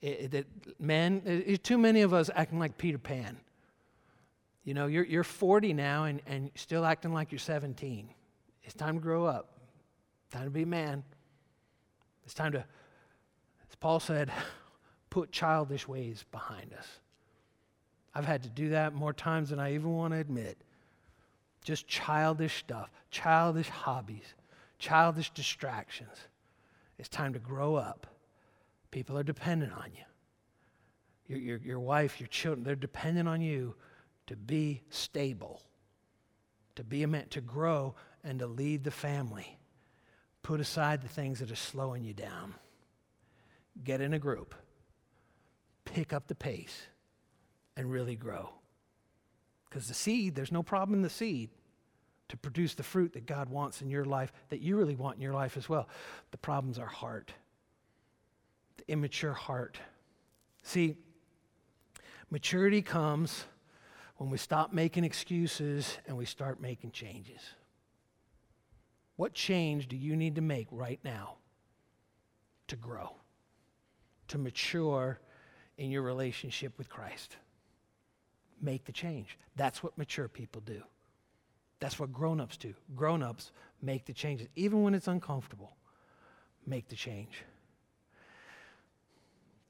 [0.00, 0.46] It, it,
[0.78, 3.36] men, it, too many of us acting like Peter Pan.
[4.64, 8.08] You know, you're, you're 40 now and, and still acting like you're 17.
[8.62, 9.58] It's time to grow up.
[10.30, 11.02] Time to be a man.
[12.24, 14.30] It's time to, as Paul said,
[15.10, 16.86] put childish ways behind us.
[18.18, 20.58] I've had to do that more times than I even want to admit.
[21.62, 24.34] Just childish stuff, childish hobbies,
[24.80, 26.16] childish distractions.
[26.98, 28.08] It's time to grow up.
[28.90, 30.02] People are dependent on you.
[31.28, 33.76] Your, your, your wife, your children, they're dependent on you
[34.26, 35.62] to be stable,
[36.74, 37.94] to be man, to grow,
[38.24, 39.60] and to lead the family.
[40.42, 42.54] Put aside the things that are slowing you down.
[43.84, 44.56] Get in a group,
[45.84, 46.88] pick up the pace,
[47.78, 48.50] and really grow.
[49.70, 51.50] Because the seed, there's no problem in the seed
[52.28, 55.22] to produce the fruit that God wants in your life, that you really want in
[55.22, 55.88] your life as well.
[56.32, 57.32] The problem's our heart,
[58.76, 59.78] the immature heart.
[60.62, 60.96] See,
[62.30, 63.44] maturity comes
[64.16, 67.40] when we stop making excuses and we start making changes.
[69.14, 71.36] What change do you need to make right now
[72.66, 73.14] to grow,
[74.28, 75.20] to mature
[75.76, 77.36] in your relationship with Christ?
[78.60, 79.38] Make the change.
[79.56, 80.82] That's what mature people do.
[81.80, 82.74] That's what grown ups do.
[82.96, 85.76] Grown ups make the changes, even when it's uncomfortable.
[86.66, 87.44] Make the change.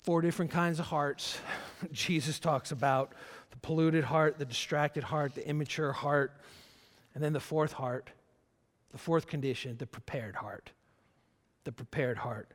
[0.05, 1.39] Four different kinds of hearts
[1.93, 3.13] Jesus talks about
[3.51, 6.33] the polluted heart, the distracted heart, the immature heart,
[7.15, 8.11] and then the fourth heart,
[8.91, 10.71] the fourth condition, the prepared heart.
[11.65, 12.49] The prepared heart.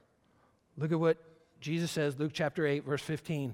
[0.77, 1.17] Look at what
[1.61, 3.53] Jesus says, Luke chapter 8, verse 15.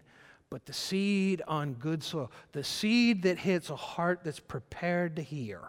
[0.50, 5.22] But the seed on good soil, the seed that hits a heart that's prepared to
[5.22, 5.62] hear,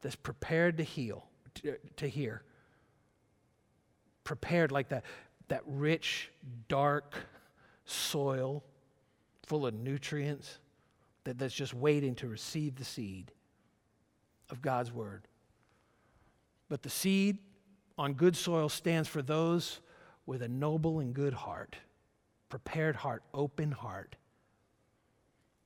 [0.00, 1.26] that's prepared to heal,
[1.56, 2.42] to, uh, to hear,
[4.24, 5.04] prepared like that,
[5.48, 6.30] that rich,
[6.68, 7.14] dark
[7.84, 8.64] soil
[9.46, 10.58] full of nutrients
[11.24, 13.32] that, that's just waiting to receive the seed
[14.50, 15.28] of God's word.
[16.68, 17.38] But the seed
[17.98, 19.80] on good soil stands for those
[20.26, 21.76] with a noble and good heart,
[22.54, 24.14] prepared heart, open heart,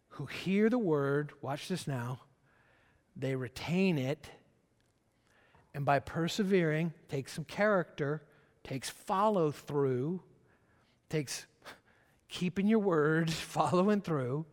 [0.09, 2.19] who hear the word, watch this now,
[3.15, 4.31] they retain it,
[5.75, 8.23] and by persevering, takes some character,
[8.65, 10.23] takes follow through,
[11.11, 11.45] takes
[12.31, 14.47] keeping your word, following through.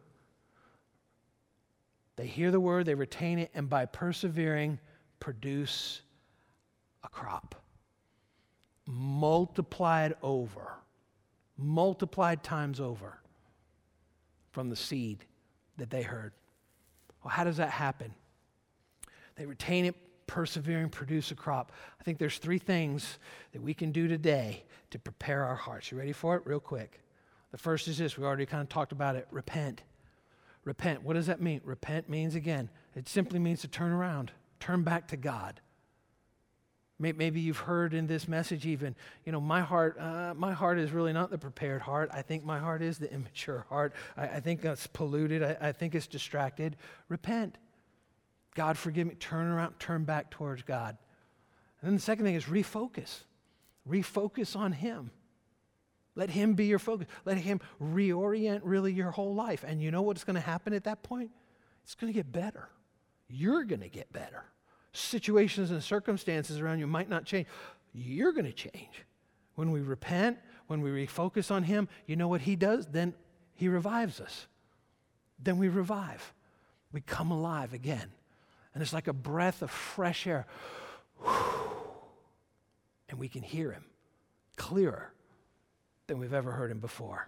[2.17, 4.77] They hear the word, they retain it, and by persevering,
[5.21, 6.01] produce
[7.01, 7.55] a crop.
[8.86, 10.73] Multiplied over,
[11.57, 13.19] multiplied times over
[14.51, 15.25] from the seed
[15.77, 16.33] that they heard.
[17.23, 18.13] Well, how does that happen?
[19.35, 19.95] They retain it,
[20.27, 21.71] persevering, produce a crop.
[21.99, 23.19] I think there's three things
[23.51, 25.91] that we can do today to prepare our hearts.
[25.91, 26.43] You ready for it?
[26.45, 27.01] Real quick.
[27.51, 29.81] The first is this we already kind of talked about it repent.
[30.63, 31.03] Repent.
[31.03, 31.61] What does that mean?
[31.63, 35.61] Repent means, again, it simply means to turn around, turn back to God.
[36.97, 40.91] Maybe you've heard in this message even, you know, my heart, uh, my heart is
[40.91, 42.09] really not the prepared heart.
[42.13, 43.93] I think my heart is the immature heart.
[44.15, 45.43] I, I think it's polluted.
[45.43, 46.77] I, I think it's distracted.
[47.09, 47.57] Repent.
[48.55, 49.15] God, forgive me.
[49.15, 50.97] Turn around, turn back towards God.
[51.81, 53.23] And then the second thing is refocus.
[53.87, 55.11] Refocus on Him.
[56.15, 57.07] Let Him be your focus.
[57.25, 59.65] Let Him reorient really your whole life.
[59.67, 61.31] And you know what's going to happen at that point?
[61.83, 62.69] It's going to get better.
[63.27, 64.45] You're going to get better.
[64.95, 67.47] Situations and circumstances around you might not change.
[67.93, 69.05] You're going to change.
[69.55, 70.37] When we repent,
[70.67, 72.87] when we refocus on Him, you know what He does?
[72.87, 73.13] Then
[73.53, 74.47] He revives us.
[75.41, 76.33] Then we revive.
[76.91, 78.11] We come alive again.
[78.73, 80.45] And it's like a breath of fresh air.
[83.07, 83.85] And we can hear Him
[84.55, 85.13] clearer
[86.07, 87.27] than we've ever heard him before.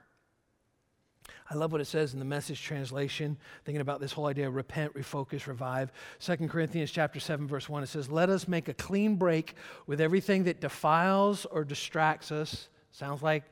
[1.49, 4.55] I love what it says in the message translation, thinking about this whole idea of
[4.55, 5.93] repent, refocus, revive.
[6.19, 10.01] 2 Corinthians chapter 7, verse 1, it says, Let us make a clean break with
[10.01, 12.67] everything that defiles or distracts us.
[12.91, 13.43] Sounds like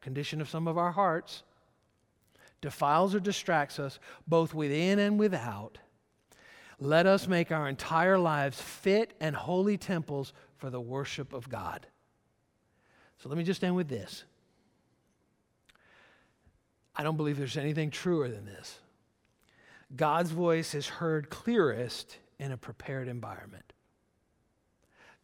[0.00, 1.42] condition of some of our hearts.
[2.62, 5.78] Defiles or distracts us, both within and without.
[6.80, 11.86] Let us make our entire lives fit and holy temples for the worship of God.
[13.18, 14.24] So let me just end with this.
[16.94, 18.78] I don't believe there's anything truer than this.
[19.94, 23.72] God's voice is heard clearest in a prepared environment.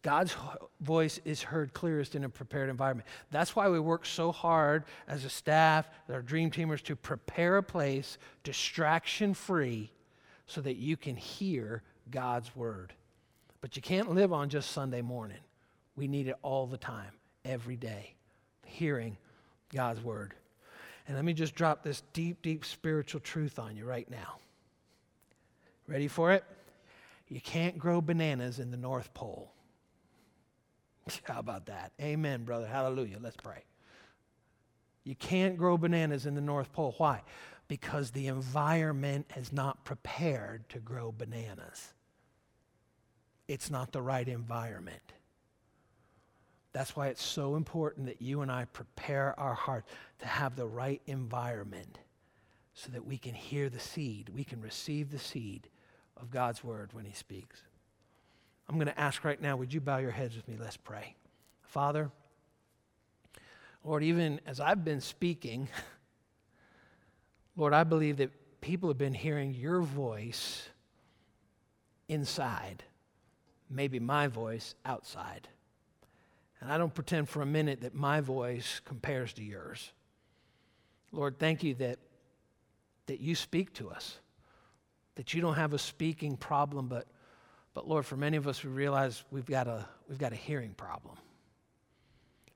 [0.01, 0.33] God's
[0.79, 3.07] voice is heard clearest in a prepared environment.
[3.31, 7.63] That's why we work so hard as a staff, our dream teamers, to prepare a
[7.63, 9.91] place distraction free
[10.47, 12.93] so that you can hear God's word.
[13.59, 15.39] But you can't live on just Sunday morning.
[15.97, 17.11] We need it all the time,
[17.43, 18.15] every day,
[18.63, 19.17] hearing
[19.73, 20.33] God's word.
[21.09, 24.37] And let me just drop this deep, deep spiritual truth on you right now.
[25.87, 26.43] Ready for it?
[27.27, 29.51] You can't grow bananas in the North Pole.
[31.23, 31.93] How about that?
[31.99, 32.67] Amen, brother.
[32.67, 33.17] Hallelujah.
[33.19, 33.63] Let's pray.
[35.03, 36.93] You can't grow bananas in the North Pole.
[36.99, 37.23] Why?
[37.67, 41.91] Because the environment is not prepared to grow bananas.
[43.47, 45.01] It's not the right environment.
[46.71, 49.85] That's why it's so important that you and I prepare our heart
[50.19, 51.99] to have the right environment
[52.73, 55.67] so that we can hear the seed, we can receive the seed
[56.15, 57.61] of God's word when he speaks.
[58.67, 60.55] I'm going to ask right now, would you bow your heads with me?
[60.59, 61.15] Let's pray.
[61.63, 62.11] Father,
[63.83, 65.67] Lord, even as I've been speaking,
[67.55, 70.69] Lord, I believe that people have been hearing your voice
[72.07, 72.83] inside,
[73.69, 75.47] maybe my voice outside.
[76.61, 79.91] And I don't pretend for a minute that my voice compares to yours.
[81.11, 81.99] Lord, thank you that,
[83.07, 84.19] that you speak to us,
[85.15, 87.07] that you don't have a speaking problem, but,
[87.73, 90.73] but Lord, for many of us, we realize we've got a, we've got a hearing
[90.73, 91.15] problem.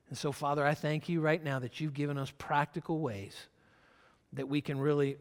[0.09, 3.35] And so, Father, I thank you right now that you've given us practical ways
[4.33, 5.17] that we can really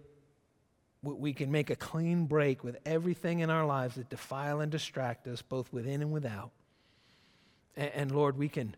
[1.03, 5.27] we can make a clean break with everything in our lives that defile and distract
[5.27, 6.53] us both within and without
[7.77, 8.75] and, and, lord we can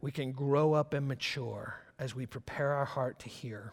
[0.00, 3.72] we can grow up and mature as we prepare our heart to hear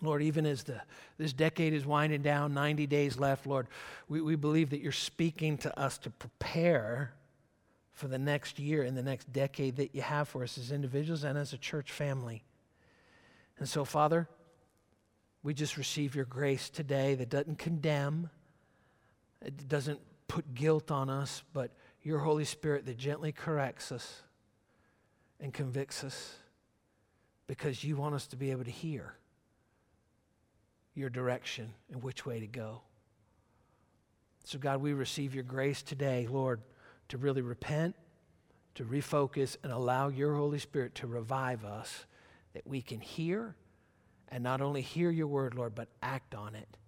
[0.00, 0.80] lord even as the
[1.18, 3.66] this decade is winding down 90 days left lord
[4.08, 7.12] we, we believe that you're speaking to us to prepare
[7.92, 11.24] for the next year and the next decade that you have for us as individuals
[11.24, 12.42] and as a church family.
[13.58, 14.28] And so, Father,
[15.42, 18.30] we just receive your grace today that doesn't condemn,
[19.44, 21.70] it doesn't put guilt on us, but
[22.02, 24.22] your Holy Spirit that gently corrects us
[25.40, 26.34] and convicts us
[27.46, 29.14] because you want us to be able to hear
[30.94, 32.82] your direction and which way to go.
[34.44, 36.60] So, God, we receive your grace today, Lord
[37.12, 37.94] to really repent,
[38.74, 42.06] to refocus, and allow your Holy Spirit to revive us
[42.54, 43.54] that we can hear
[44.30, 46.78] and not only hear your word, Lord, but act on it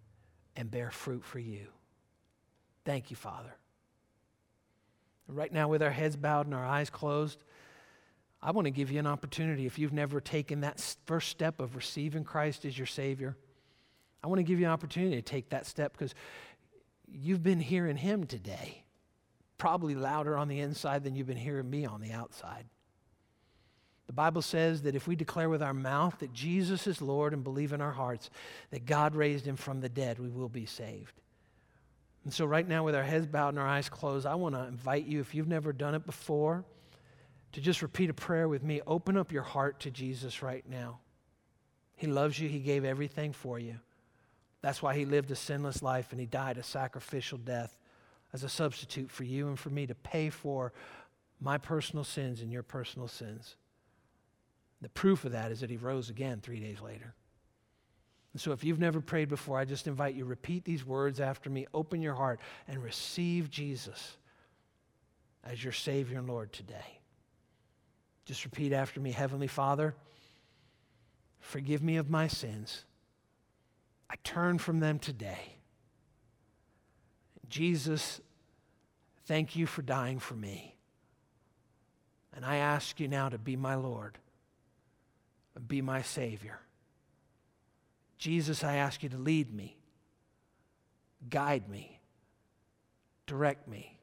[0.56, 1.66] and bear fruit for you.
[2.86, 3.54] Thank you, Father.
[5.26, 7.42] Right now, with our heads bowed and our eyes closed,
[8.42, 11.76] I want to give you an opportunity if you've never taken that first step of
[11.76, 13.36] receiving Christ as your Savior.
[14.22, 16.14] I want to give you an opportunity to take that step because
[17.10, 18.84] you've been hearing Him today
[19.58, 22.66] probably louder on the inside than you've been hearing me on the outside.
[24.06, 27.42] The Bible says that if we declare with our mouth that Jesus is Lord and
[27.42, 28.28] believe in our hearts
[28.70, 31.18] that God raised him from the dead, we will be saved.
[32.24, 34.64] And so, right now, with our heads bowed and our eyes closed, I want to
[34.64, 36.64] invite you, if you've never done it before,
[37.52, 38.80] to just repeat a prayer with me.
[38.86, 41.00] Open up your heart to Jesus right now.
[41.96, 43.76] He loves you, He gave everything for you.
[44.62, 47.78] That's why He lived a sinless life and He died a sacrificial death
[48.32, 50.72] as a substitute for you and for me to pay for
[51.40, 53.56] my personal sins and your personal sins.
[54.80, 57.14] The proof of that is that he rose again three days later.
[58.34, 61.48] And so, if you've never prayed before, I just invite you repeat these words after
[61.48, 61.66] me.
[61.72, 64.16] Open your heart and receive Jesus
[65.44, 66.98] as your Savior and Lord today.
[68.24, 69.94] Just repeat after me Heavenly Father,
[71.38, 72.84] forgive me of my sins.
[74.10, 75.56] I turn from them today.
[77.48, 78.20] Jesus,
[79.26, 80.74] thank you for dying for me.
[82.34, 84.18] And I ask you now to be my Lord
[85.68, 86.58] be my Savior.
[88.24, 89.76] Jesus, I ask you to lead me,
[91.28, 92.00] guide me,
[93.26, 93.98] direct me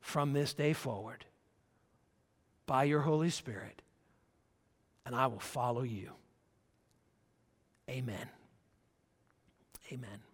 [0.00, 1.26] from this day forward
[2.64, 3.82] by your Holy Spirit,
[5.04, 6.12] and I will follow you.
[7.90, 8.26] Amen.
[9.92, 10.29] Amen.